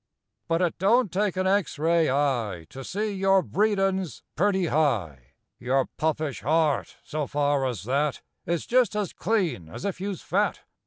But 0.47 0.63
it 0.63 0.79
don't 0.79 1.11
take 1.11 1.37
an 1.37 1.45
X 1.45 1.77
ray 1.77 2.09
eye 2.09 2.65
To 2.71 2.83
see 2.83 3.13
your 3.13 3.43
breedin's 3.43 4.23
purty 4.35 4.65
high— 4.65 5.33
lour 5.61 5.89
puppish 5.95 6.41
heart, 6.41 6.97
so 7.03 7.27
far 7.27 7.67
as 7.67 7.83
that, 7.83 8.23
Is 8.47 8.65
just 8.65 8.95
as 8.95 9.13
clean 9.13 9.69
as 9.69 9.85
if 9.85 10.01
you's 10.01 10.23
fat. 10.23 10.61